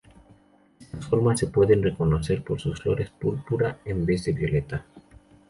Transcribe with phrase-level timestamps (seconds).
[0.79, 4.83] Estas formas se pueden reconocer por sus flores púrpura en vez de violeta.